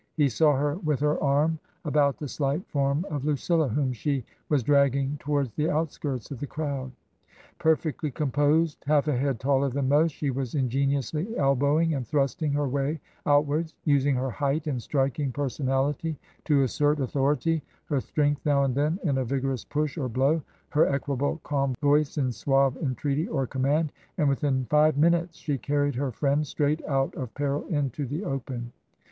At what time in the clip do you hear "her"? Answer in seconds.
0.57-0.77, 1.01-1.21, 12.53-12.67, 14.15-14.31, 17.85-17.99, 20.69-20.87, 25.93-26.11